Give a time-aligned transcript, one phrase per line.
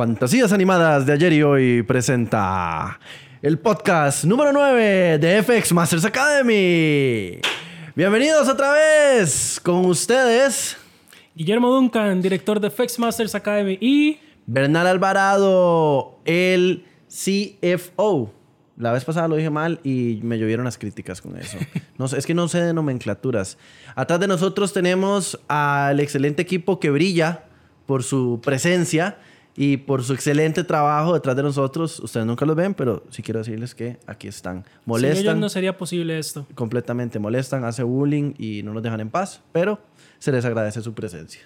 [0.00, 2.98] Fantasías Animadas de ayer y hoy presenta
[3.42, 7.38] el podcast número 9 de FX Masters Academy.
[7.94, 10.78] Bienvenidos otra vez con ustedes.
[11.34, 18.32] Guillermo Duncan, director de FX Masters Academy y Bernal Alvarado, el CFO.
[18.78, 21.58] La vez pasada lo dije mal y me llovieron las críticas con eso.
[21.98, 23.58] No es que no sé de nomenclaturas.
[23.94, 27.44] Atrás de nosotros tenemos al excelente equipo que brilla
[27.84, 29.18] por su presencia
[29.56, 32.00] y por su excelente trabajo detrás de nosotros.
[32.00, 34.64] Ustedes nunca los ven, pero sí quiero decirles que aquí están.
[34.64, 35.18] sin Molestan.
[35.22, 36.46] ellos no sería posible esto.
[36.54, 39.80] completamente molestan, hace bullying y no nos dejan en paz, pero
[40.18, 41.42] se les agradece su presencia.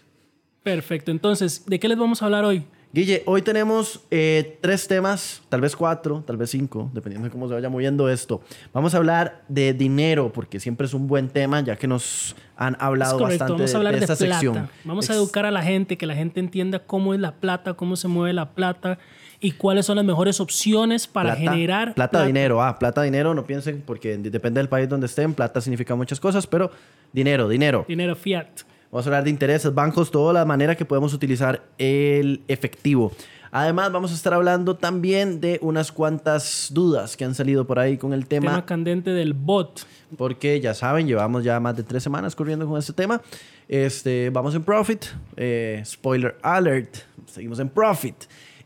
[0.63, 1.11] Perfecto.
[1.11, 2.65] Entonces, ¿de qué les vamos a hablar hoy?
[2.95, 7.49] Guille, hoy tenemos eh, tres temas, tal vez cuatro, tal vez cinco, dependiendo de cómo
[7.49, 8.41] se vaya moviendo esto.
[8.73, 12.77] Vamos a hablar de dinero, porque siempre es un buen tema, ya que nos han
[12.79, 14.35] hablado Es correcto, bastante vamos a de- hablar de, de, esta plata.
[14.41, 14.71] sección.
[14.85, 17.75] Vamos a Ex- educar a la gente, que la gente entienda cómo es la plata,
[17.75, 18.97] cómo se mueve la plata
[19.41, 22.63] y cuáles son las mejores opciones para plata, generar plata, dinero.
[22.63, 26.47] Ah, plata, dinero, no piensen, porque depende del país donde estén, plata significa muchas cosas,
[26.47, 26.71] pero
[27.13, 27.85] dinero, dinero.
[27.89, 28.47] dinero fiat.
[28.95, 33.11] Vamos a hablar de intereses, bancos, toda la manera que podemos utilizar el efectivo.
[33.51, 37.99] Además, vamos a estar hablando también de unas cuantas dudas que han salido por ahí
[37.99, 39.85] con el tema, Tema candente del bot.
[40.17, 43.21] porque ya saben, llevamos ya más de tres semanas corriendo con este tema.
[43.67, 45.07] Este, vamos en Profit,
[45.37, 48.15] eh, spoiler alert, seguimos en Profit.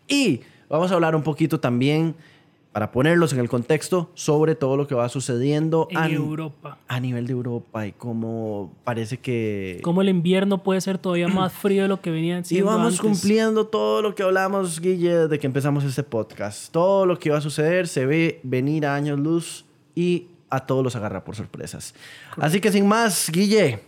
[0.07, 2.15] Y vamos a hablar un poquito también,
[2.79, 6.79] para ponerlos en el contexto, sobre todo lo que va sucediendo En a, Europa.
[6.87, 9.81] a nivel de Europa y cómo parece que...
[9.83, 13.01] Cómo el invierno puede ser todavía más frío de lo que venía Y siendo vamos
[13.01, 13.01] antes.
[13.01, 16.71] cumpliendo todo lo que hablamos, Guille, desde que empezamos este podcast.
[16.71, 19.65] Todo lo que va a suceder se ve venir a años luz
[19.97, 21.97] y a todos los agarra por sorpresas.
[22.37, 23.81] Así que sin más, Guille,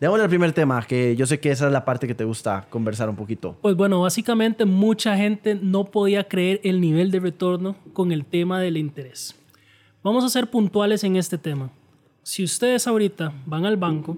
[0.00, 2.66] démosle al primer tema, que yo sé que esa es la parte que te gusta
[2.70, 3.56] conversar un poquito.
[3.62, 8.60] Pues bueno, básicamente mucha gente no podía creer el nivel de retorno con el tema
[8.60, 9.34] del interés.
[10.02, 11.70] Vamos a ser puntuales en este tema.
[12.22, 14.16] Si ustedes ahorita van al banco,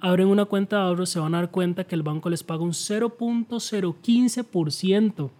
[0.00, 2.62] abren una cuenta de ahorros, se van a dar cuenta que el banco les paga
[2.62, 5.30] un 0.015%.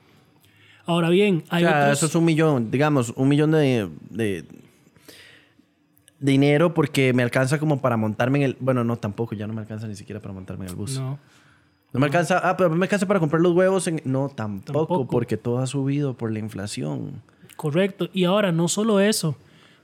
[0.85, 1.99] Ahora bien, O hay sea, otros...
[1.99, 4.45] eso es un millón, digamos, un millón de, de
[6.21, 8.57] dinero porque me alcanza como para montarme en el...
[8.61, 10.99] Bueno, no, tampoco, ya no me alcanza ni siquiera para montarme en el bus.
[10.99, 11.19] No,
[11.93, 12.39] No, me alcanza...
[12.43, 14.01] Ah, pero me alcanza para comprar los huevos en...
[14.05, 15.07] No, tampoco, Tampoco.
[15.09, 17.23] porque todo ha subido por la inflación.
[17.57, 18.09] Correcto.
[18.13, 19.37] Y ahora, no solo eso,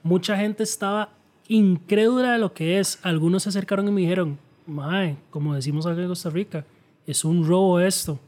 [0.03, 1.11] mucha gente estaba
[1.49, 2.99] incrédula de lo que es.
[3.03, 6.65] Algunos se acercaron y me dijeron, Mae, como decimos acá en Costa Rica,
[7.06, 8.19] es un robo esto.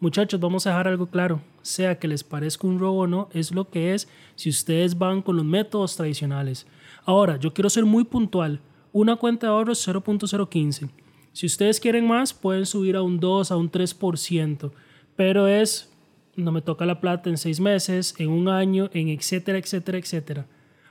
[0.00, 1.40] Muchachos, vamos a dejar algo claro.
[1.62, 5.20] Sea que les parezca un robo o no, es lo que es si ustedes van
[5.20, 6.66] con los métodos tradicionales.
[7.10, 8.60] Ahora, yo quiero ser muy puntual.
[8.92, 10.90] Una cuenta de ahorros 0.015.
[11.32, 14.70] Si ustedes quieren más, pueden subir a un 2, a un 3%.
[15.16, 15.92] Pero es,
[16.36, 20.46] no me toca la plata en seis meses, en un año, en etcétera, etcétera, etcétera.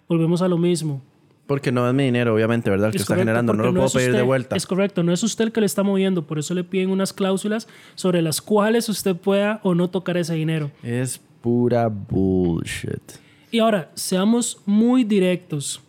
[0.09, 1.01] Volvemos a lo mismo.
[1.47, 2.87] Porque no es mi dinero, obviamente, ¿verdad?
[2.87, 3.53] El que Es está correcto, generando.
[3.53, 4.57] No lo puedo pedir de vuelta.
[4.57, 7.13] Es correcto, no es usted el que le está moviendo, por eso le piden unas
[7.13, 10.69] cláusulas sobre las cuales usted pueda o no tocar ese dinero.
[10.83, 13.13] Es pura bullshit.
[13.51, 15.81] Y ahora, seamos muy directos.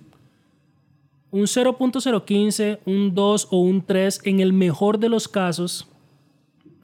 [1.33, 5.87] Un 0.015, un 2 o un 3, en el mejor de los casos,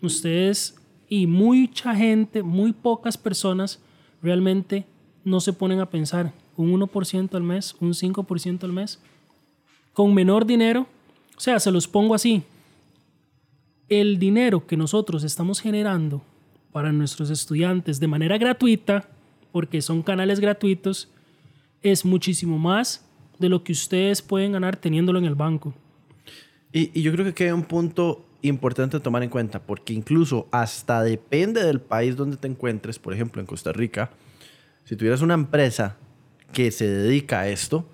[0.01, 0.77] ustedes
[1.09, 3.81] y mucha gente, muy pocas personas,
[4.23, 4.85] realmente
[5.25, 6.33] no se ponen a pensar.
[6.57, 9.01] Un 1% al mes, un 5% al mes.
[9.93, 10.87] Con menor dinero,
[11.37, 12.43] o sea, se los pongo así.
[13.89, 16.23] El dinero que nosotros estamos generando
[16.73, 19.09] para nuestros estudiantes de manera gratuita,
[19.53, 21.09] porque son canales gratuitos,
[21.83, 23.06] es muchísimo más
[23.39, 25.75] de lo que ustedes pueden ganar teniéndolo en el banco.
[26.73, 30.49] Y, y yo creo que queda un punto importante a tomar en cuenta, porque incluso
[30.51, 34.11] hasta depende del país donde te encuentres, por ejemplo, en Costa Rica,
[34.85, 35.97] si tuvieras una empresa
[36.53, 37.87] que se dedica a esto,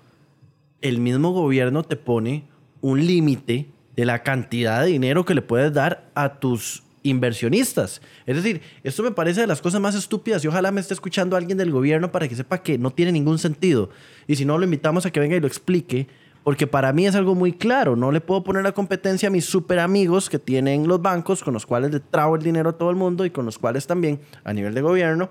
[0.81, 2.43] el mismo gobierno te pone
[2.81, 8.01] un límite de la cantidad de dinero que le puedes dar a tus inversionistas.
[8.25, 11.35] Es decir, esto me parece de las cosas más estúpidas y ojalá me esté escuchando
[11.35, 13.89] alguien del gobierno para que sepa que no tiene ningún sentido.
[14.25, 16.07] Y si no, lo invitamos a que venga y lo explique,
[16.43, 17.95] porque para mí es algo muy claro.
[17.95, 21.53] No le puedo poner la competencia a mis super amigos que tienen los bancos, con
[21.53, 24.19] los cuales le trago el dinero a todo el mundo y con los cuales también,
[24.43, 25.29] a nivel de gobierno,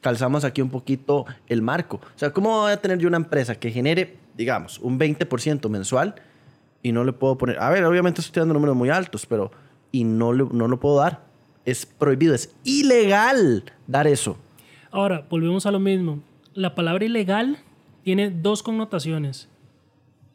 [0.00, 1.96] calzamos aquí un poquito el marco.
[1.96, 6.14] O sea, ¿cómo voy a tener yo una empresa que genere, digamos, un 20% mensual
[6.82, 7.58] y no le puedo poner...
[7.58, 9.50] A ver, obviamente estoy dando números muy altos, pero...
[9.94, 11.24] Y no, le- no lo puedo dar.
[11.64, 14.36] Es prohibido, es ilegal dar eso.
[14.90, 16.20] Ahora, volvemos a lo mismo.
[16.52, 17.58] La palabra ilegal
[18.02, 19.48] tiene dos connotaciones.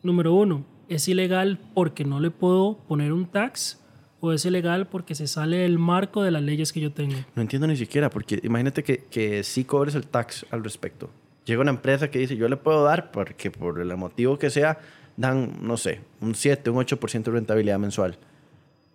[0.02, 3.82] Número uno, es ilegal porque no le puedo poner un tax
[4.22, 7.16] o es ilegal porque se sale del marco de las leyes que yo tengo.
[7.36, 11.10] No entiendo ni siquiera, porque imagínate que, que sí cobres el tax al respecto.
[11.46, 14.80] Llega una empresa que dice, yo le puedo dar, porque por el motivo que sea,
[15.18, 18.18] dan, no sé, un 7, un 8% de rentabilidad mensual.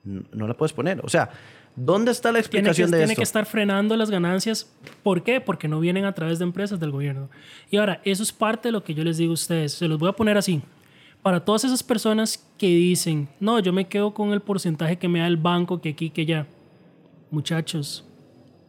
[0.04, 1.00] No, la puedes poner.
[1.02, 1.30] O sea,
[1.74, 3.20] ¿dónde está la Tiene que, explicación de tiene esto?
[3.20, 4.70] que estar frenando las ganancias.
[5.02, 5.40] ¿Por qué?
[5.40, 7.30] Porque no vienen a través de empresas del gobierno.
[7.70, 9.72] Y ahora, eso es parte de lo que yo les digo a ustedes.
[9.72, 10.62] Se los voy a poner así.
[11.22, 15.20] Para todas esas personas que dicen, no, yo me quedo con el porcentaje que me
[15.20, 16.46] da el banco, que aquí, que allá.
[17.30, 18.04] Muchachos,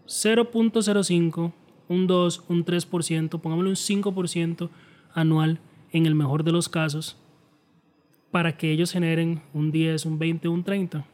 [0.08, 1.52] 0.05,
[1.90, 4.70] un 2, un 3%, pongámosle un 5%
[5.14, 5.60] anual
[5.92, 7.18] en el mejor de los casos,
[8.32, 11.06] para que ellos generen un 10, un 20, un 30.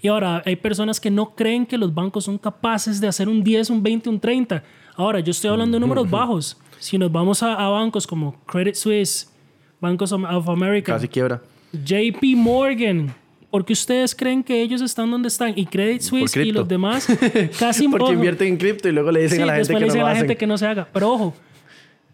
[0.00, 3.42] Y ahora hay personas que no creen que los bancos son capaces de hacer un
[3.42, 4.62] 10, un 20, un 30.
[4.96, 6.56] Ahora, yo estoy hablando de números bajos.
[6.78, 9.34] Si nos vamos a, a bancos como Credit Suisse,
[9.80, 11.42] Bancos of America, Casi quiebra.
[11.72, 13.14] JP Morgan,
[13.50, 15.52] ¿por qué ustedes creen que ellos están donde están?
[15.56, 17.06] Y Credit Suisse y los demás
[17.58, 19.80] casi Porque ojo, invierten en cripto y luego le dicen Sí, a la gente que
[19.80, 20.88] le no dicen a la gente que no se haga.
[20.90, 21.34] Pero ojo,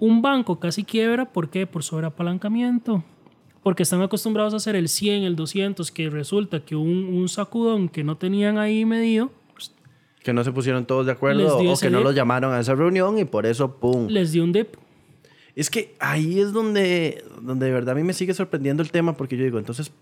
[0.00, 1.66] un banco casi quiebra, ¿por qué?
[1.66, 3.04] Por sobreapalancamiento.
[3.62, 7.88] Porque están acostumbrados a hacer el 100, el 200, que resulta que un, un sacudón
[7.88, 9.30] que no tenían ahí medido
[10.22, 12.04] Que no se pusieron todos de acuerdo o que no dip.
[12.04, 14.06] los llamaron a esa reunión y por eso, ¡pum!
[14.08, 14.76] les dio un dip.
[15.54, 19.16] Es que ahí es donde, donde de verdad a mí me sigue sorprendiendo el tema
[19.16, 19.92] porque yo digo, entonces,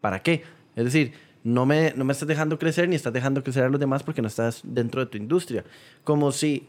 [0.00, 0.42] ¿para qué?
[0.76, 1.12] Es decir,
[1.42, 4.22] no me, no me estás dejando crecer ni estás dejando crecer a los demás porque
[4.22, 5.64] no estás dentro de tu industria.
[6.04, 6.66] Como si,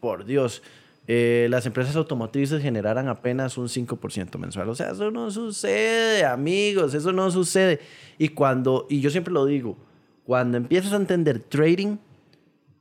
[0.00, 0.62] por Dios,
[1.08, 4.68] eh, las empresas automotrices generaran apenas un 5% mensual.
[4.68, 7.80] O sea, eso no sucede, amigos, eso no sucede.
[8.18, 9.76] Y cuando, y yo siempre lo digo,
[10.24, 11.98] cuando empiezas a entender trading,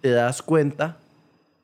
[0.01, 0.97] te das cuenta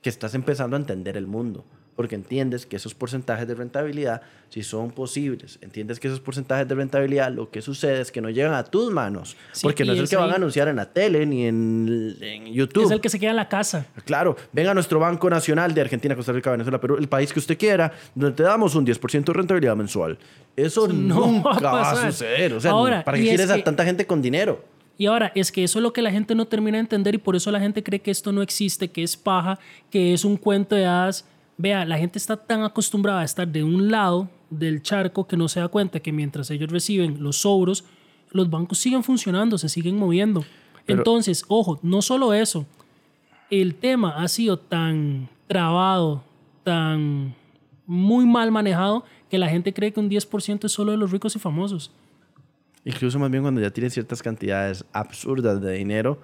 [0.02, 1.66] que estás empezando a entender el mundo.
[1.96, 5.60] Porque entiendes que esos porcentajes de rentabilidad sí son posibles.
[5.62, 8.92] Entiendes que esos porcentajes de rentabilidad lo que sucede es que no llegan a tus
[8.92, 9.36] manos.
[9.52, 12.16] Sí, porque no es el que van a ahí- anunciar en la tele ni en,
[12.22, 12.86] en YouTube.
[12.86, 13.86] Es el que se queda en la casa.
[14.06, 17.40] Claro, venga a nuestro Banco Nacional de Argentina, Costa Rica, Venezuela, Perú, el país que
[17.40, 20.18] usted quiera, donde te damos un 10% de rentabilidad mensual.
[20.56, 22.54] Eso no nunca va a va a, suceder.
[22.54, 24.64] O sea, Ahora, ¿para qué es quieres a que- tanta gente con dinero?
[24.98, 27.18] Y ahora, es que eso es lo que la gente no termina de entender y
[27.18, 29.58] por eso la gente cree que esto no existe, que es paja,
[29.90, 31.26] que es un cuento de hadas.
[31.62, 35.48] Vea, la gente está tan acostumbrada a estar de un lado del charco que no
[35.48, 37.84] se da cuenta que mientras ellos reciben los sobros,
[38.32, 40.44] los bancos siguen funcionando, se siguen moviendo.
[40.88, 42.66] Pero- Entonces, ojo, no solo eso,
[43.52, 46.24] el tema ha sido tan trabado,
[46.64, 47.36] tan
[47.86, 51.36] muy mal manejado, que la gente cree que un 10% es solo de los ricos
[51.36, 51.92] y famosos.
[52.86, 56.20] Incluso más bien cuando ya tienes ciertas cantidades absurdas de dinero,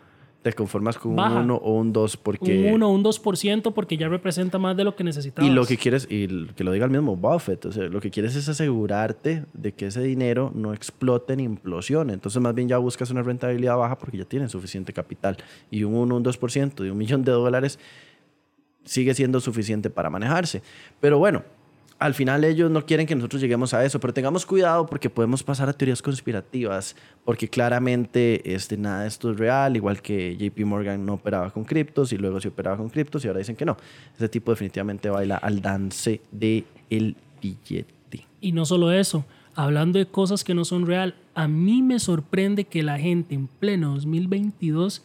[0.49, 1.39] te conformas con Baja.
[1.39, 2.69] un 1 o un 2 porque...
[2.69, 5.49] Un 1 o un 2% porque ya representa más de lo que necesitabas.
[5.49, 8.09] Y lo que quieres, y que lo diga el mismo Buffett, o sea, lo que
[8.09, 12.13] quieres es asegurarte de que ese dinero no explote ni implosione.
[12.13, 15.35] Entonces, más bien ya buscas una rentabilidad baja porque ya tienes suficiente capital.
[15.69, 17.77] Y un 1 o un 2% de un millón de dólares
[18.85, 20.61] sigue siendo suficiente para manejarse.
[21.01, 21.43] Pero bueno,
[21.99, 25.43] al final ellos no quieren que nosotros lleguemos a eso, pero tengamos cuidado porque podemos
[25.43, 26.95] pasar a teorías conspirativas,
[27.25, 31.63] porque claramente este, nada de esto es real, igual que JP Morgan no operaba con
[31.63, 33.77] criptos y luego sí operaba con criptos y ahora dicen que no.
[34.15, 38.25] Ese tipo definitivamente baila al dance del el billete.
[38.41, 39.25] Y no solo eso,
[39.55, 43.47] hablando de cosas que no son real, a mí me sorprende que la gente en
[43.47, 45.01] pleno 2022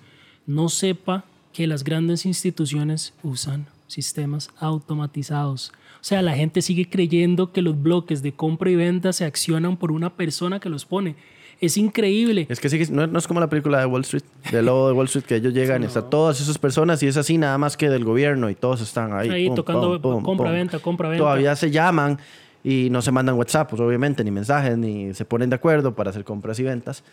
[0.47, 5.73] no sepa que las grandes instituciones usan sistemas automatizados.
[6.03, 9.77] O sea, la gente sigue creyendo que los bloques de compra y venta se accionan
[9.77, 11.15] por una persona que los pone.
[11.61, 12.45] Es increíble.
[12.49, 14.95] Es que sí, no, no es como la película de Wall Street, del lobo de
[14.95, 17.77] Wall Street, que ellos llegan y están todas esas personas y es así nada más
[17.77, 19.31] que del gobierno y todos están ahí.
[19.31, 20.55] Ahí pum, tocando pum, pum, compra, pum.
[20.57, 21.23] venta, compra, venta.
[21.23, 22.19] Todavía se llaman
[22.65, 26.11] y no se mandan WhatsApp, pues, obviamente, ni mensajes, ni se ponen de acuerdo para
[26.11, 27.05] hacer compras y ventas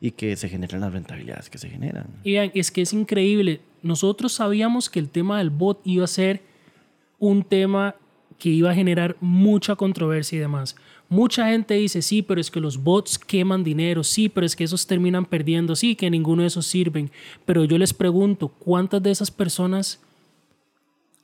[0.00, 2.06] y que se generan las rentabilidades que se generan.
[2.24, 3.60] Y vean, es que es increíble.
[3.82, 6.40] Nosotros sabíamos que el tema del bot iba a ser
[7.18, 7.94] un tema
[8.38, 10.76] que iba a generar mucha controversia y demás.
[11.08, 14.64] Mucha gente dice, sí, pero es que los bots queman dinero, sí, pero es que
[14.64, 17.10] esos terminan perdiendo, sí, que ninguno de esos sirven.
[17.44, 20.00] Pero yo les pregunto, ¿cuántas de esas personas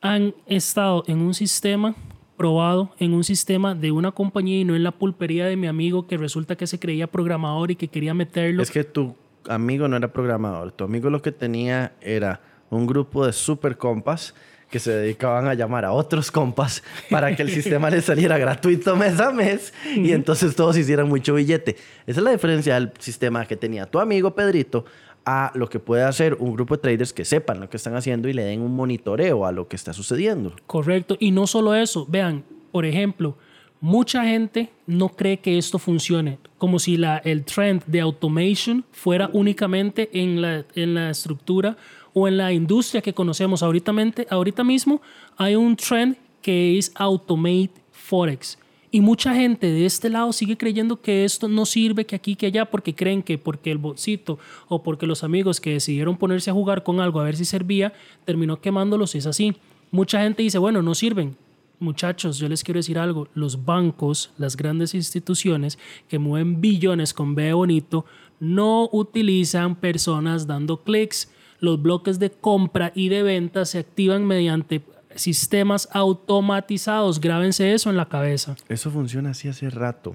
[0.00, 1.94] han estado en un sistema
[2.36, 6.06] probado, en un sistema de una compañía y no en la pulpería de mi amigo
[6.06, 8.62] que resulta que se creía programador y que quería meterlo?
[8.62, 9.14] Es que tu
[9.48, 12.40] amigo no era programador, tu amigo lo que tenía era
[12.70, 14.34] un grupo de super compas
[14.74, 18.96] que se dedicaban a llamar a otros compas para que el sistema les saliera gratuito
[18.96, 21.76] mes a mes y entonces todos hicieran mucho billete.
[22.08, 24.84] Esa es la diferencia del sistema que tenía tu amigo Pedrito
[25.24, 28.28] a lo que puede hacer un grupo de traders que sepan lo que están haciendo
[28.28, 30.56] y le den un monitoreo a lo que está sucediendo.
[30.66, 31.16] Correcto.
[31.20, 33.36] Y no solo eso, vean, por ejemplo,
[33.80, 39.28] Mucha gente no cree que esto funcione, como si la, el trend de automation fuera
[39.34, 41.76] únicamente en la, en la estructura
[42.14, 43.62] o en la industria que conocemos.
[43.62, 43.92] Ahorita,
[44.30, 45.02] ahorita mismo
[45.36, 48.58] hay un trend que es Automate Forex.
[48.90, 52.46] Y mucha gente de este lado sigue creyendo que esto no sirve, que aquí, que
[52.46, 56.54] allá, porque creen que porque el botcito o porque los amigos que decidieron ponerse a
[56.54, 57.92] jugar con algo a ver si servía,
[58.24, 59.16] terminó quemándolos.
[59.16, 59.56] Es así.
[59.90, 61.36] Mucha gente dice, bueno, no sirven.
[61.80, 63.26] Muchachos, yo les quiero decir algo.
[63.34, 65.76] Los bancos, las grandes instituciones
[66.08, 68.04] que mueven billones con B bonito,
[68.38, 71.33] no utilizan personas dando clics.
[71.64, 74.82] Los bloques de compra y de venta se activan mediante
[75.14, 77.22] sistemas automatizados.
[77.22, 78.54] Grábense eso en la cabeza.
[78.68, 80.14] Eso funciona así hace rato.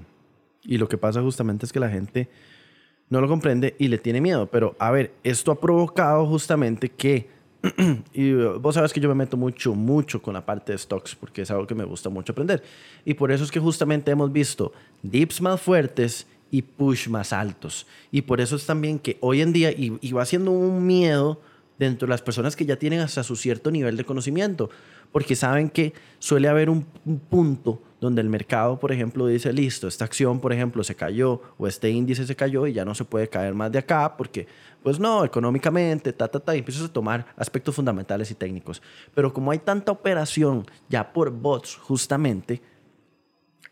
[0.62, 2.28] Y lo que pasa justamente es que la gente
[3.08, 4.46] no lo comprende y le tiene miedo.
[4.46, 7.28] Pero a ver, esto ha provocado justamente que,
[8.12, 11.42] y vos sabes que yo me meto mucho, mucho con la parte de stocks porque
[11.42, 12.62] es algo que me gusta mucho aprender.
[13.04, 17.86] Y por eso es que justamente hemos visto dips más fuertes y push más altos.
[18.10, 21.40] Y por eso es también que hoy en día, y, va siendo un miedo
[21.78, 24.68] dentro de las personas que ya tienen hasta su cierto nivel de conocimiento,
[25.12, 26.84] porque saben que suele haber un,
[27.30, 31.66] punto donde el mercado, por ejemplo, dice, listo, esta acción, por ejemplo, se cayó o
[31.66, 34.46] este índice se cayó y ya no se puede caer más de acá porque,
[34.82, 38.80] pues no, económicamente, ta, ta, ta, y empiezas a tomar aspectos fundamentales y técnicos.
[39.14, 42.62] Pero como hay tanta operación ya por bots, justamente,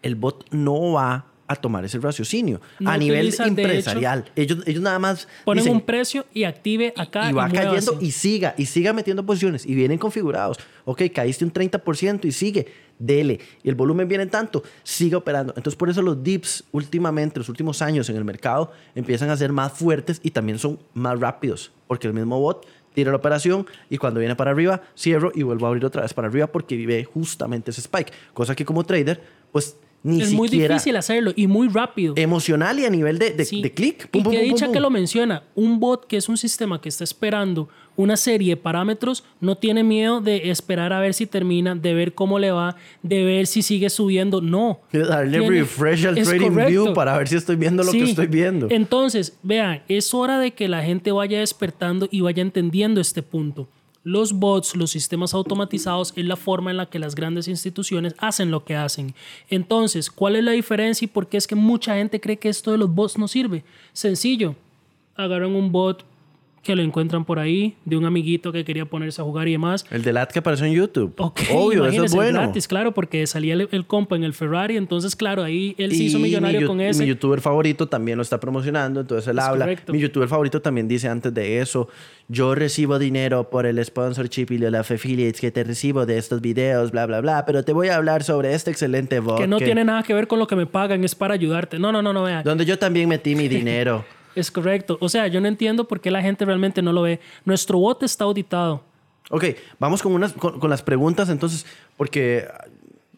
[0.03, 4.31] el bot no va a tomar ese raciocinio a nivel empresarial.
[4.37, 8.55] ellos, ellos nada más ponen un precio y active acá y va cayendo y siga
[8.57, 10.59] y siga metiendo posiciones y vienen configurados.
[10.85, 12.67] Ok, caíste un 30% y sigue,
[12.99, 13.41] dele.
[13.63, 15.53] Y el volumen viene tanto, sigue operando.
[15.57, 19.53] Entonces por eso los dips últimamente, los últimos años en el mercado empiezan a ser
[19.53, 23.97] más fuertes y también son más rápidos porque el mismo bot tira la operación y
[23.99, 27.05] cuando viene para arriba cierro y vuelvo a abrir otra vez para arriba porque vive
[27.05, 28.13] justamente ese spike.
[28.35, 32.15] Cosa que como trader pues es muy difícil hacerlo y muy rápido.
[32.17, 34.09] Emocional y a nivel de, de, clic.
[34.13, 35.43] Y que dicha que lo menciona.
[35.55, 39.83] Un bot que es un sistema que está esperando una serie de parámetros no tiene
[39.83, 43.61] miedo de esperar a ver si termina, de ver cómo le va, de ver si
[43.61, 44.41] sigue subiendo.
[44.41, 44.81] No.
[44.93, 48.69] darle refresh al trading view para ver si estoy viendo lo que estoy viendo.
[48.71, 53.69] Entonces, vean, es hora de que la gente vaya despertando y vaya entendiendo este punto.
[54.09, 58.51] Los bots, los sistemas automatizados, es la forma en la que las grandes instituciones hacen
[58.51, 59.15] lo que hacen.
[59.51, 62.71] Entonces, ¿cuál es la diferencia y por qué es que mucha gente cree que esto
[62.71, 63.65] de los bots no sirve?
[63.93, 64.55] Sencillo.
[65.15, 66.07] Agarran un bot
[66.69, 69.87] que lo encuentran por ahí, de un amiguito que quería ponerse a jugar y demás.
[69.91, 71.15] El del ad que apareció en YouTube.
[71.17, 72.43] Obvio, eso es bueno.
[72.43, 76.19] gratis, claro, porque salía el, compa en el Ferrari, entonces, claro, ahí él se hizo
[76.19, 77.05] millonario con ese.
[77.05, 79.67] Mi youtuber favorito también lo está promocionando, entonces él habla.
[79.91, 81.89] Mi youtuber favorito también dice antes de eso,
[82.29, 86.91] yo recibo dinero por el sponsorship y los affiliates que te recibo de estos videos,
[86.91, 89.39] bla, bla, bla, pero te voy a hablar sobre este excelente bot.
[89.39, 91.79] Que no tiene nada que ver con lo que me pagan, es para ayudarte.
[91.79, 92.45] No, no, no, no, vean.
[92.45, 94.05] Donde yo también metí mi dinero.
[94.35, 94.99] Es correcto.
[95.01, 97.21] O sea, yo no entiendo por qué la gente realmente no lo ve.
[97.45, 98.83] Nuestro bot está auditado.
[99.31, 99.45] Ok,
[99.79, 101.67] vamos con, unas, con, las preguntas entonces,
[101.97, 102.49] porque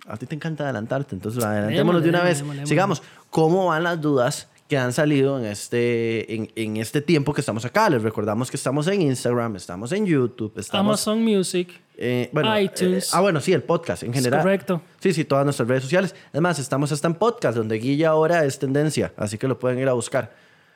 [0.07, 2.43] a ti te encanta adelantarte, entonces adelantémonos de una vez.
[2.65, 3.03] Sigamos.
[3.31, 7.65] ¿Cómo van las dudas que han salido en este, en, en, este tiempo que estamos
[7.65, 7.89] acá?
[7.91, 11.07] Les recordamos que estamos en Instagram, estamos en YouTube, estamos...
[11.07, 13.05] Amazon Music, eh, bueno, iTunes.
[13.05, 14.43] Eh, ah, bueno, sí, el podcast en general.
[14.43, 14.83] correcto.
[14.99, 16.15] Sí, sí, todas nuestras redes sociales.
[16.33, 19.89] Además, estamos hasta en podcast, donde Guilla ahora es tendencia, así que lo pueden ir
[19.89, 20.33] a buscar.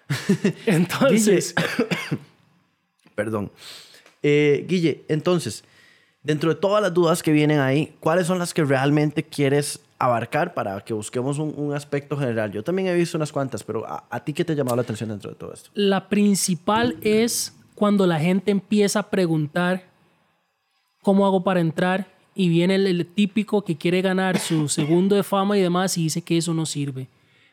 [0.67, 1.55] Entonces.
[3.15, 3.51] Perdón.
[4.23, 5.65] Eh, Guille, entonces,
[6.23, 10.55] dentro de todas las dudas que vienen ahí, ¿cuáles son las que realmente quieres abarcar
[10.55, 12.51] para que busquemos un, aspecto general?
[12.51, 15.11] Yo también he visto unas cuantas, pero ¿a, ti qué te ha llamado la atención
[15.11, 15.71] dentro de todo esto?
[15.75, 19.85] La principal es cuando la gente empieza a preguntar
[21.03, 25.59] cómo hago para entrar y viene el típico que quiere ganar su segundo de fama
[25.59, 27.09] y demás y dice que eso no sirve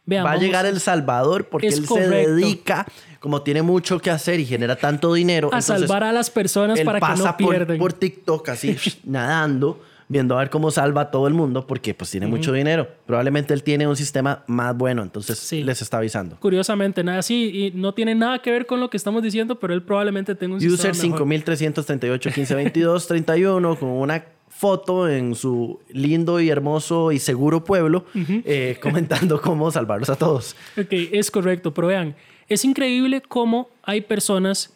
[0.10, 2.86] va a llegar El Salvador porque él se dedica,
[3.20, 5.50] como tiene mucho que hacer y genera tanto dinero.
[5.54, 7.78] A salvar a las personas para que no pierdan.
[7.78, 11.94] Por, por TikTok así nadando, viendo a ver cómo salva a todo el mundo porque
[11.94, 12.88] pues tiene mucho dinero.
[13.06, 16.38] Probablemente él tiene un sistema más bueno, entonces les está avisando.
[16.40, 19.74] Curiosamente, nada así y no tiene nada que ver con lo que estamos diciendo, pero
[19.74, 24.24] él probablemente tenga un User sistema User 5338 1522 31 con una
[24.62, 30.56] foto en su lindo y hermoso y seguro pueblo eh, comentando cómo salvarlos a todos.
[30.78, 32.16] Ok, es correcto, pero vean,
[32.48, 34.72] es increíble cómo hay personas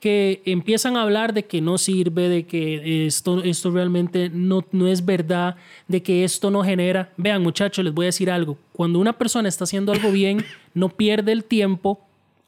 [0.00, 4.88] que empiezan a hablar de que no sirve, de que esto, esto realmente no, no
[4.88, 5.54] es verdad,
[5.86, 7.12] de que esto no genera.
[7.16, 8.58] Vean muchachos, les voy a decir algo.
[8.72, 12.00] Cuando una persona está haciendo algo bien, no pierde el tiempo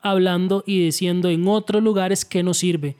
[0.02, 2.96] hablando y diciendo en otros lugares que no sirve.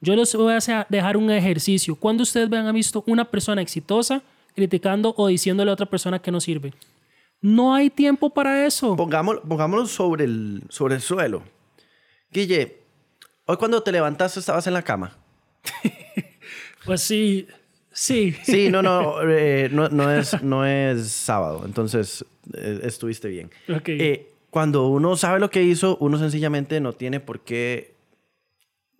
[0.00, 1.94] Yo les voy a dejar un ejercicio.
[1.94, 4.22] Cuando ustedes vean, han visto una persona exitosa
[4.54, 6.72] criticando o diciéndole a otra persona que no sirve.
[7.40, 8.96] No hay tiempo para eso.
[8.96, 11.42] Pongámoslo, pongámoslo sobre, el, sobre el suelo.
[12.30, 12.78] Guille,
[13.46, 15.16] hoy cuando te levantaste estabas en la cama.
[16.84, 17.46] Pues sí,
[17.92, 18.34] sí.
[18.42, 23.50] Sí, no, no, eh, no, no es, no es sábado, entonces eh, estuviste bien.
[23.68, 23.88] Ok.
[23.88, 27.94] Eh, cuando uno sabe lo que hizo, uno sencillamente no tiene por qué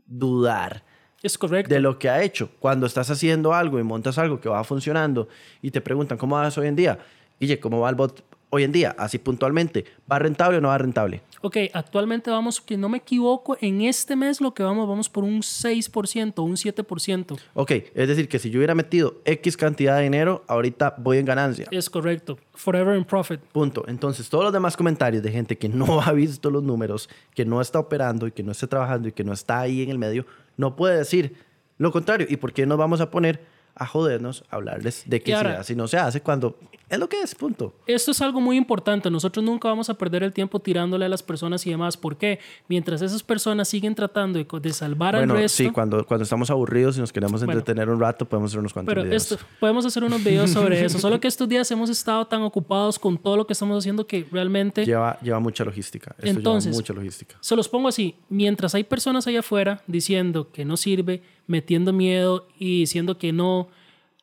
[0.07, 0.85] dudar
[1.23, 1.73] es correcto.
[1.73, 2.51] de lo que ha hecho.
[2.59, 5.29] Cuando estás haciendo algo y montas algo que va funcionando
[5.63, 6.99] y te preguntan cómo vas hoy en día,
[7.39, 8.95] Guille, ¿cómo va el bot hoy en día?
[8.99, 11.23] Así puntualmente, ¿va rentable o no va rentable?
[11.43, 15.25] Ok, actualmente vamos, que no me equivoco, en este mes lo que vamos, vamos por
[15.25, 17.39] un 6%, un 7%.
[17.55, 21.25] Ok, es decir, que si yo hubiera metido X cantidad de dinero, ahorita voy en
[21.25, 21.67] ganancia.
[21.71, 22.39] Es correcto.
[22.53, 23.41] Forever in profit.
[23.41, 23.85] Punto.
[23.89, 27.63] Entonces, todos los demás comentarios de gente que no ha visto los números, que no
[27.63, 30.27] está operando y que no está trabajando y que no está ahí en el medio,
[30.57, 31.35] no puede decir
[31.79, 32.27] lo contrario.
[32.29, 33.41] ¿Y por qué nos vamos a poner
[33.75, 36.57] a jodernos, a hablarles de que Y si ahora- así no se hace cuando
[36.89, 37.35] es lo que es?
[37.37, 37.73] Punto.
[37.87, 39.09] Esto es algo muy importante.
[39.13, 41.97] Nosotros nunca vamos a perder el tiempo tirándole a las personas y demás.
[41.97, 42.41] ¿Por qué?
[42.69, 45.57] Mientras esas personas siguen tratando de, de salvar bueno, al resto.
[45.63, 47.53] sí, cuando, cuando estamos aburridos y nos queremos Bueno.
[47.61, 49.23] entretener un rato, podemos hacer unos cuantos Pero videos.
[49.31, 50.99] esto, podemos hacer unos videos sobre eso.
[50.99, 54.27] Solo que estos días hemos estado tan ocupados con todo lo que estamos haciendo que
[54.33, 56.15] realmente Lleva, lleva mucha logística.
[56.19, 57.37] Esto Entonces- lleva mucha logística.
[57.41, 62.47] Se los pongo así, mientras hay personas allá afuera diciendo que no sirve, metiendo miedo
[62.59, 63.69] y diciendo que no,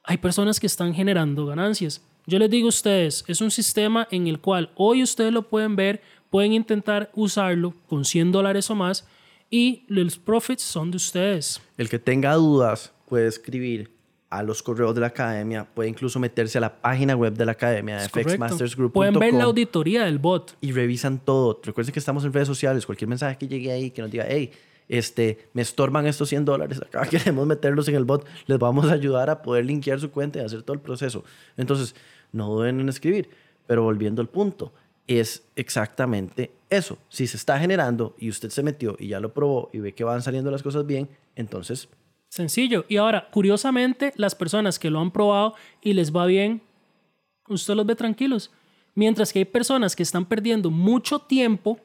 [0.03, 2.01] hay personas que están generando ganancias.
[2.25, 5.75] Yo les digo a ustedes, es un sistema en el cual hoy ustedes lo pueden
[5.75, 9.05] ver, pueden intentar usarlo con 100 dólares o más
[9.49, 11.61] y los profits son de ustedes.
[11.77, 13.91] El que tenga dudas puede escribir
[14.29, 17.53] a los correos de la academia, puede incluso meterse a la página web de la
[17.53, 18.91] academia, fxmastersgroup.com.
[18.91, 20.57] Pueden ver la auditoría del bot.
[20.59, 21.59] y revisan todo.
[21.63, 22.85] Recuerden que estamos en redes sociales.
[22.85, 24.51] Cualquier mensaje que llegue ahí que nos diga, hey,
[24.89, 28.93] este, me estorban estos 100 dólares, acá queremos meterlos en el bot, les vamos a
[28.93, 31.23] ayudar a poder linkear su cuenta y hacer todo el proceso.
[31.57, 31.95] Entonces,
[32.31, 33.29] no duden en escribir.
[33.65, 34.71] Pero volviendo al punto,
[35.07, 36.97] es exactamente eso.
[37.09, 40.03] Si se está generando y usted se metió y ya lo probó y ve que
[40.03, 41.89] van saliendo las cosas bien, entonces,
[42.29, 42.85] Sencillo.
[42.89, 46.61] Y ahora, curiosamente, las personas que lo han probado y les va bien,
[47.47, 48.51] usted los ve tranquilos.
[48.95, 51.79] Mientras que hay personas que están perdiendo mucho tiempo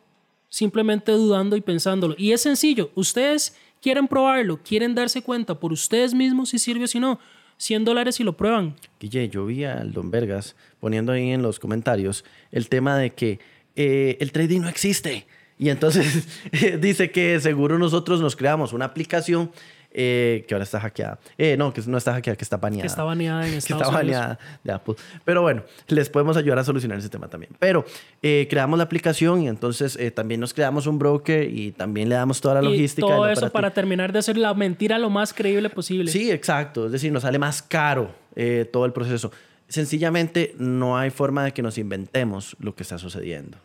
[0.53, 2.15] simplemente dudando y pensándolo.
[2.19, 2.91] Y es sencillo.
[2.95, 7.19] Ustedes quieren probarlo, quieren darse cuenta por ustedes mismos si sirve o si no.
[7.57, 8.77] 100 dólares y lo prueban.
[9.01, 13.41] Guille, yo vi al Don Vergas poniendo ahí en los comentarios el tema de que
[13.77, 15.27] eh, el trading no existe.
[15.59, 16.29] Y entonces
[16.81, 19.53] dice que seguro nosotros nos creamos una aplicación
[19.95, 21.19] eh, que ahora está hackeada.
[21.39, 22.83] Eh, no, que no está hackeada, que está baneada.
[22.83, 24.95] Que está baneada en que está baneada de Apple.
[25.25, 27.53] Pero bueno, les podemos ayudar a solucionar ese tema también.
[27.59, 27.85] Pero
[28.23, 32.15] eh, creamos la aplicación y entonces eh, también nos creamos un broker y también le
[32.15, 33.07] damos toda la Y logística.
[33.07, 36.11] todo eso para terminar de hacer la mentira lo más creíble posible.
[36.11, 36.87] Sí, exacto.
[36.87, 39.31] Es decir, nos sale más caro eh, todo el proceso.
[39.69, 43.59] Sencillamente no hay forma de que nos inventemos lo que está sucediendo.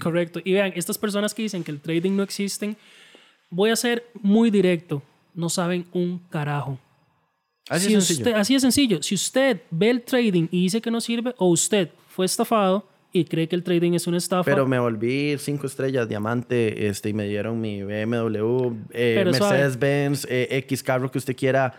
[0.00, 0.40] Correcto.
[0.42, 2.76] Y vean, estas personas que dicen que el trading no existen,
[3.50, 5.02] voy a ser muy directo.
[5.34, 6.78] No saben un carajo.
[7.68, 8.28] Así si es sencillo.
[8.28, 9.02] usted- así de sencillo.
[9.02, 13.24] Si usted ve el trading y dice que no sirve, o usted fue estafado y
[13.24, 17.12] cree que el trading es una estafa, Pero me volví cinco estrellas, diamante, este, y
[17.12, 19.22] me dieron mi BMW, eh.
[19.24, 21.72] Mercedes-Benz, eh, X carro que usted quiera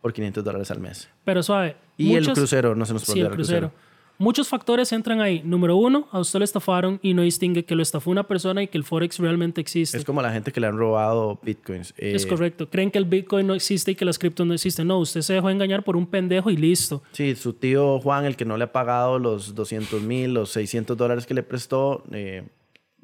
[0.00, 1.08] por 500 dólares al mes.
[1.24, 1.76] pero suave.
[1.96, 3.68] Y el crucero, no se nos puede Sí, el crucero.
[3.70, 3.86] crucero.
[4.18, 5.42] Muchos factores entran ahí.
[5.44, 8.68] Número uno, a usted lo estafaron y no distingue que lo estafó una persona y
[8.68, 9.98] que el Forex realmente existe.
[9.98, 11.92] Es como la gente que le han robado bitcoins.
[11.98, 12.70] Eh, Es correcto.
[12.70, 14.86] Creen que el Bitcoin no existe y que las criptos no existen.
[14.86, 17.02] No, usted se dejó engañar por un pendejo y listo.
[17.12, 20.96] Sí, su tío Juan, el que no le ha pagado los 200 mil, los 600
[20.96, 22.44] dólares que le prestó, eh,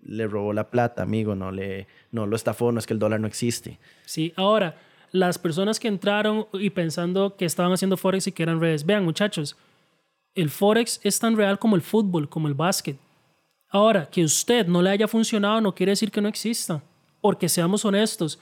[0.05, 3.20] le robó la plata, amigo, no, le, no lo estafó, no es que el dólar
[3.20, 3.79] no existe.
[4.05, 4.77] Sí, ahora,
[5.12, 9.05] las personas que entraron y pensando que estaban haciendo Forex y que eran redes, vean
[9.05, 9.57] muchachos,
[10.35, 12.97] el Forex es tan real como el fútbol, como el básquet.
[13.68, 16.83] Ahora, que usted no le haya funcionado no quiere decir que no exista,
[17.21, 18.38] porque seamos honestos,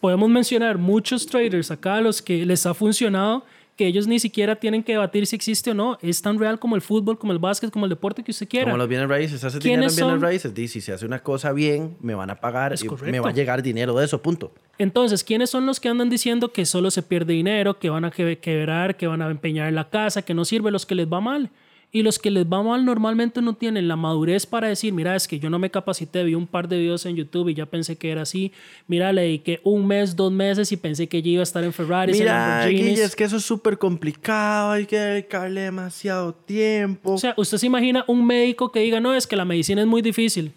[0.00, 3.44] podemos mencionar muchos traders acá a los que les ha funcionado
[3.76, 5.98] que ellos ni siquiera tienen que debatir si existe o no.
[6.00, 8.64] Es tan real como el fútbol, como el básquet, como el deporte que usted quiera.
[8.66, 10.20] Como los bienes raíces, hace dinero en ¿Quiénes bienes son?
[10.22, 10.54] raíces.
[10.54, 13.32] Dice, si se hace una cosa bien, me van a pagar y me va a
[13.32, 14.52] llegar dinero de eso, punto.
[14.78, 18.10] Entonces, ¿quiénes son los que andan diciendo que solo se pierde dinero, que van a
[18.10, 21.20] que- quebrar, que van a empeñar la casa, que no sirve los que les va
[21.20, 21.50] mal?
[21.92, 25.26] Y los que les va mal normalmente no tienen la madurez para decir, mira, es
[25.26, 27.96] que yo no me capacité, vi un par de videos en YouTube y ya pensé
[27.96, 28.52] que era así.
[28.86, 31.72] Mira, le dediqué un mes, dos meses y pensé que ya iba a estar en
[31.72, 32.66] Ferrari, Mira.
[32.66, 37.12] Guille, es que eso es súper complicado, hay que dedicarle demasiado tiempo.
[37.14, 39.86] O sea, usted se imagina un médico que diga, no, es que la medicina es
[39.86, 40.52] muy difícil.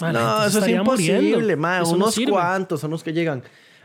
[0.00, 1.54] Ah, no, eso es imposible.
[1.54, 3.42] Eso Unos cuantos son los que llegan.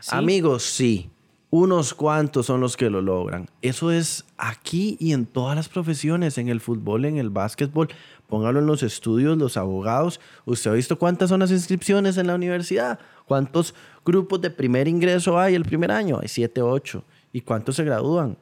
[0.08, 1.08] Amigos, sí.
[1.50, 3.48] Unos cuantos son los que lo logran.
[3.60, 7.88] Eso es aquí y en todas las profesiones, en el fútbol, en el básquetbol.
[8.28, 10.20] Póngalo en los estudios, los abogados.
[10.44, 13.00] ¿Usted ha visto cuántas son las inscripciones en la universidad?
[13.26, 16.20] ¿Cuántos grupos de primer ingreso hay el primer año?
[16.22, 17.02] Hay siete, ocho.
[17.32, 18.36] ¿Y cuántos se gradúan?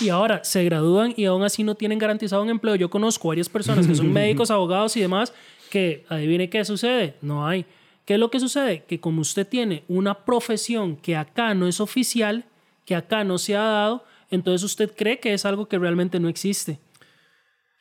[0.00, 2.74] Y ahora se gradúan y aún así no tienen garantizado un empleo.
[2.74, 5.32] Yo conozco varias personas que son médicos, abogados y demás
[5.70, 7.14] que adivine qué sucede.
[7.20, 7.64] No hay.
[8.08, 8.84] ¿Qué es lo que sucede?
[8.84, 12.46] Que como usted tiene una profesión que acá no es oficial,
[12.86, 16.30] que acá no se ha dado, entonces usted cree que es algo que realmente no
[16.30, 16.78] existe.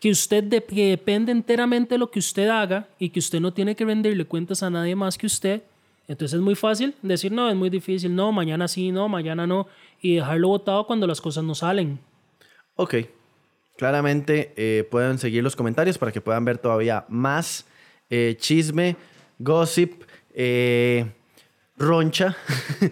[0.01, 3.85] Que usted depende enteramente de lo que usted haga y que usted no tiene que
[3.85, 5.61] rendirle cuentas a nadie más que usted.
[6.09, 9.67] Entonces es muy fácil decir, no, es muy difícil, no, mañana sí, no, mañana no,
[10.01, 11.99] y dejarlo votado cuando las cosas no salen.
[12.75, 12.95] Ok,
[13.77, 17.65] claramente eh, pueden seguir los comentarios para que puedan ver todavía más
[18.09, 18.97] eh, chisme,
[19.39, 20.03] gossip,
[20.39, 21.05] eh,
[21.77, 22.37] roncha.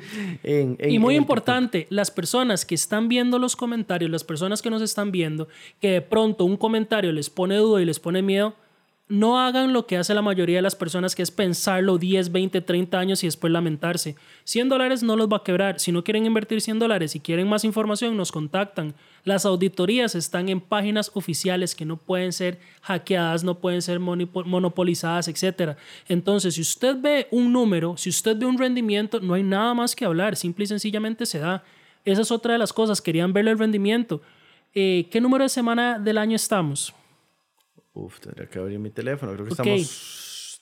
[0.43, 5.11] y muy importante, las personas que están viendo los comentarios, las personas que nos están
[5.11, 5.47] viendo,
[5.79, 8.55] que de pronto un comentario les pone duda y les pone miedo,
[9.07, 12.61] no hagan lo que hace la mayoría de las personas, que es pensarlo 10, 20,
[12.61, 14.15] 30 años y después lamentarse.
[14.45, 15.79] 100 dólares no los va a quebrar.
[15.79, 18.95] Si no quieren invertir 100 dólares y quieren más información, nos contactan.
[19.23, 25.27] Las auditorías están en páginas oficiales que no pueden ser hackeadas, no pueden ser monopolizadas,
[25.27, 25.77] etc.
[26.07, 29.95] Entonces, si usted ve un número, si usted ve un rendimiento, no hay nada más
[29.95, 30.35] que hablar.
[30.35, 31.63] Simple y sencillamente se da.
[32.05, 33.01] Esa es otra de las cosas.
[33.01, 34.21] Querían verle el rendimiento.
[34.73, 36.93] Eh, ¿Qué número de semana del año estamos?
[37.95, 39.33] Uf, tendría que abrir mi teléfono.
[39.33, 40.61] Creo que estamos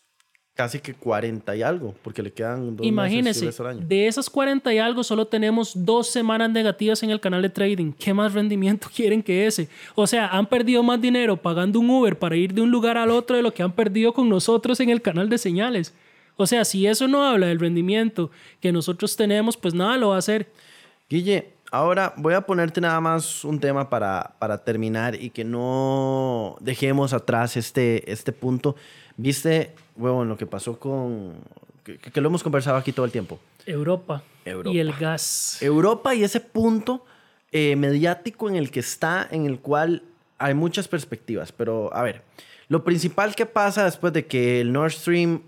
[0.53, 3.81] casi que 40 y algo, porque le quedan dos Imagínese, meses al año.
[3.87, 7.91] de esas 40 y algo solo tenemos dos semanas negativas en el canal de trading.
[7.91, 9.67] ¿Qué más rendimiento quieren que ese?
[9.95, 13.09] O sea, han perdido más dinero pagando un Uber para ir de un lugar al
[13.09, 15.91] otro de lo que han perdido con nosotros en el canal de señales.
[16.35, 20.15] O sea, si eso no habla del rendimiento que nosotros tenemos, pues nada lo va
[20.15, 20.51] a hacer.
[21.09, 26.55] Guille, Ahora voy a ponerte nada más un tema para, para terminar y que no
[26.59, 28.75] dejemos atrás este, este punto.
[29.17, 31.33] Viste, bueno, lo que pasó con...
[31.83, 33.39] Que, lo hemos conversado aquí todo el tiempo.
[33.65, 34.21] Europa.
[34.65, 35.63] Y el gas.
[35.63, 37.05] Europa y ese punto
[37.51, 40.03] eh, mediático en el que está, en el cual
[40.37, 41.51] hay muchas perspectivas.
[41.51, 42.21] Pero, a ver,
[42.67, 45.41] lo principal que pasa después de que el Nord Stream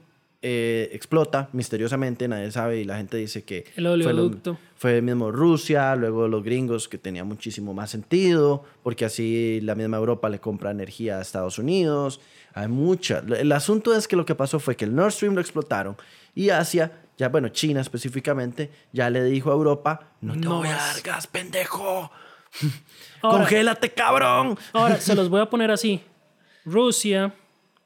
[0.48, 6.28] eh, explota misteriosamente, nadie sabe, y la gente dice que el fue, mismo Rusia, luego
[6.28, 11.18] los gringos, que tenía muchísimo más sentido, porque así la misma Europa le compra energía
[11.18, 12.22] a Estados Unidos.
[12.54, 13.24] Hay mucha.
[13.28, 15.98] El asunto es que lo que pasó fue que el Nord Stream lo explotaron
[16.36, 20.76] y Asia, ya bueno, China específicamente, ya le dijo a Europa: No te voy a
[20.76, 22.12] dar gas, pendejo.
[23.22, 24.60] Congélate, cabrón.
[24.74, 26.04] Ahora, se los voy a poner así:
[26.66, 27.34] Rusia,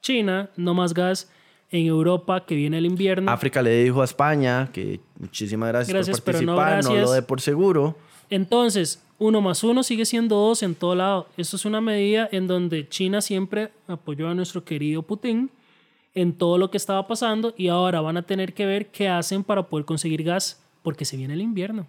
[0.01, 1.29] China, no más gas
[1.71, 3.31] en Europa que viene el invierno.
[3.31, 7.95] África le dijo a España que muchísimas gracias, por participar, no, lo dé por seguro.
[8.29, 11.27] Entonces, uno más uno sigue siendo dos en todo lado.
[11.37, 15.51] Esto es una medida en donde China siempre apoyó a nuestro querido Putin
[16.15, 19.43] en todo lo que estaba pasando y ahora van a tener que ver qué hacen
[19.43, 21.87] para poder conseguir gas porque se viene el invierno.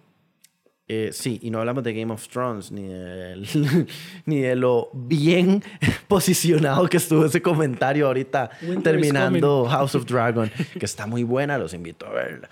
[0.93, 3.87] Eh, sí, y no hablamos de Game of Thrones ni de,
[4.25, 5.63] ni de lo bien
[6.09, 8.49] posicionado que estuvo ese comentario ahorita
[8.83, 12.49] terminando House of Dragon, que está muy buena, los invito a verla.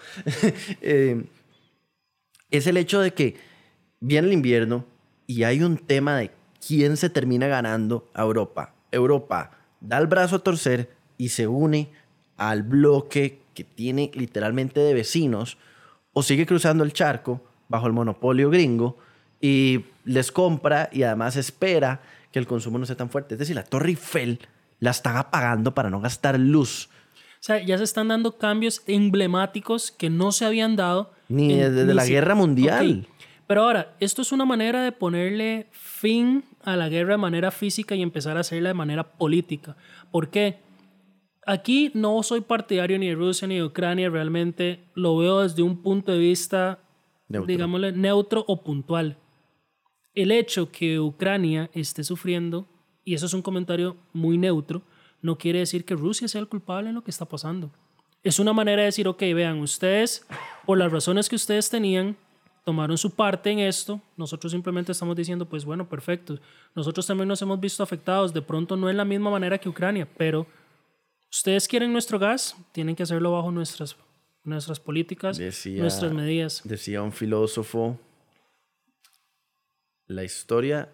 [0.79, 1.21] Eh,
[2.49, 3.35] es el hecho de que
[3.99, 4.85] viene el invierno
[5.27, 6.31] y hay un tema de
[6.65, 8.73] quién se termina ganando a Europa.
[8.89, 11.89] Europa da el brazo a torcer y se une
[12.37, 15.57] al bloque que tiene literalmente de vecinos
[16.13, 18.97] o sigue cruzando el charco bajo el monopolio gringo
[19.39, 22.01] y les compra y además espera
[22.31, 23.35] que el consumo no sea tan fuerte.
[23.35, 24.39] Es decir, la Torre Eiffel
[24.79, 26.89] la están apagando para no gastar luz.
[27.39, 31.13] O sea, ya se están dando cambios emblemáticos que no se habían dado.
[31.29, 33.07] Ni desde la guerra mundial.
[33.47, 37.95] Pero ahora, esto es una manera de ponerle fin a la guerra de manera física
[37.95, 39.75] y empezar a hacerla de manera política.
[40.11, 40.59] ¿Por qué?
[41.45, 45.81] Aquí no soy partidario ni de Rusia ni de Ucrania, realmente lo veo desde un
[45.81, 46.79] punto de vista
[47.29, 47.47] neutro.
[47.47, 49.17] digámosle, neutro o puntual.
[50.13, 52.67] El hecho que Ucrania esté sufriendo,
[53.05, 54.81] y eso es un comentario muy neutro,
[55.21, 57.71] no quiere decir que Rusia sea el culpable en lo que está pasando.
[58.23, 60.25] Es una manera de decir, ok, vean, ustedes,
[60.65, 62.17] por las razones que ustedes tenían,
[62.65, 66.39] tomaron su parte en esto, nosotros simplemente estamos diciendo, pues bueno, perfecto,
[66.75, 70.07] nosotros también nos hemos visto afectados, de pronto no en la misma manera que Ucrania,
[70.17, 70.45] pero
[71.31, 73.95] ustedes quieren nuestro gas, tienen que hacerlo bajo nuestras
[74.43, 76.61] nuestras políticas, nuestras medidas.
[76.63, 77.99] Decía un filósofo,
[80.07, 80.89] la historia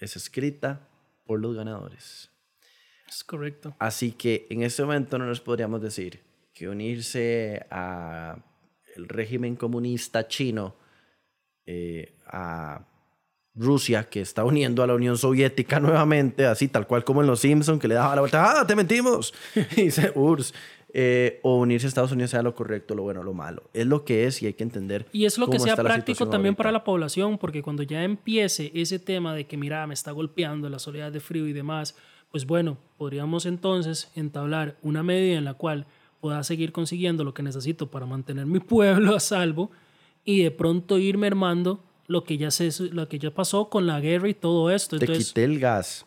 [0.00, 0.88] es escrita
[1.26, 2.30] por los ganadores.
[3.08, 3.74] Es correcto.
[3.78, 6.20] Así que en este momento no nos podríamos decir
[6.52, 8.36] que unirse a
[8.94, 10.76] el régimen comunista chino
[11.66, 12.86] eh, a
[13.54, 17.40] Rusia, que está uniendo a la Unión Soviética nuevamente, así tal cual como en Los
[17.40, 19.34] Simpsons, que le daba la vuelta, ¡ah, te mentimos!
[19.76, 20.54] y dice, URSS.
[20.92, 23.62] Eh, o unirse a Estados Unidos sea lo correcto, lo bueno, lo malo.
[23.72, 25.06] Es lo que es y hay que entender.
[25.12, 26.56] Y es lo que sea práctico también ahorita.
[26.56, 30.68] para la población, porque cuando ya empiece ese tema de que, mira, me está golpeando
[30.68, 31.94] la soledad de frío y demás,
[32.30, 35.86] pues bueno, podríamos entonces entablar una medida en la cual
[36.20, 39.70] pueda seguir consiguiendo lo que necesito para mantener mi pueblo a salvo
[40.24, 44.00] y de pronto ir mermando lo que ya, se, lo que ya pasó con la
[44.00, 44.98] guerra y todo esto.
[44.98, 46.06] Te Entonces, quité el gas,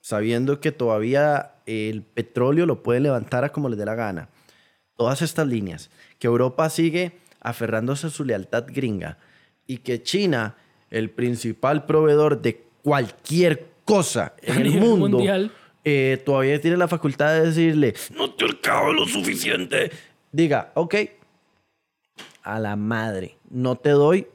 [0.00, 4.30] sabiendo que todavía el petróleo lo puede levantar a como le dé la gana.
[4.96, 9.18] Todas estas líneas, que Europa sigue aferrándose a su lealtad gringa
[9.66, 10.56] y que China,
[10.90, 15.20] el principal proveedor de cualquier cosa en el mundo,
[15.84, 19.90] eh, todavía tiene la facultad de decirle, no te acabo lo suficiente.
[20.32, 20.94] Diga, ok,
[22.42, 24.26] a la madre, no te doy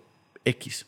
[0.45, 0.87] X.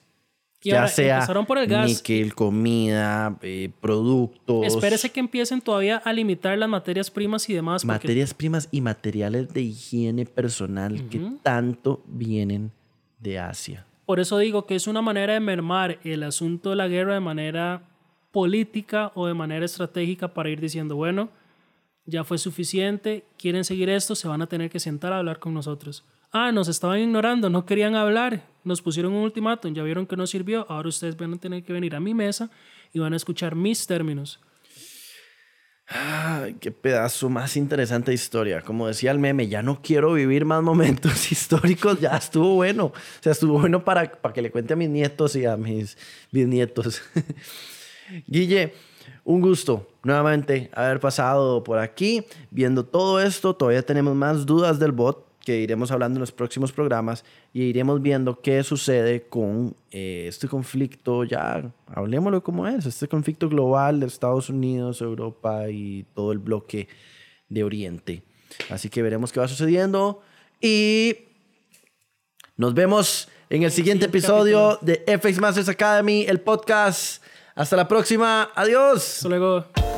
[0.66, 1.86] Y ya ahora sea empezaron por el gas.
[1.88, 7.84] níquel, comida, eh, productos, espérese que empiecen todavía a limitar las materias primas y demás.
[7.84, 12.72] porque- materias primas y materiales de higiene personal que tanto vienen
[13.20, 13.86] de Asia.
[14.06, 17.20] Por eso digo que es una manera de mermar el asunto de la guerra de
[17.20, 17.82] manera
[18.32, 21.30] política o de manera estratégica para ir diciendo, bueno,
[22.06, 25.54] ya fue suficiente, quieren seguir esto, se van a tener que sentar a hablar con
[25.54, 26.04] nosotros.
[26.38, 30.28] Ah, nos estaban ignorando, no querían hablar, nos pusieron un ultimátum, ya vieron que no
[30.28, 32.50] sirvió, ahora ustedes van a tener que venir a mi mesa
[32.92, 34.42] y van a escuchar mis términos.
[35.88, 38.60] Ay, qué pedazo más interesante de historia.
[38.60, 42.88] Como decía el meme, ya no quiero vivir más momentos históricos, ya estuvo bueno.
[42.88, 45.98] O sea, estuvo bueno para, para que le cuente a mis nietos y a mis
[46.34, 47.02] bisnietos.
[48.28, 48.74] Guille,
[49.24, 53.56] un gusto nuevamente haber pasado por aquí viendo todo esto.
[53.56, 58.02] Todavía tenemos más dudas del bot que iremos hablando en los próximos programas y iremos
[58.02, 64.08] viendo qué sucede con eh, este conflicto, ya hablemoslo como es, este conflicto global de
[64.08, 66.90] Estados Unidos, Europa y todo el bloque
[67.48, 68.24] de Oriente.
[68.70, 70.22] Así que veremos qué va sucediendo
[70.60, 71.16] y
[72.58, 77.24] nos vemos en el siguiente siguiente episodio de FX Masters Academy, el podcast.
[77.56, 78.50] Hasta la próxima.
[78.56, 79.18] Adiós.
[79.18, 79.95] Hasta luego.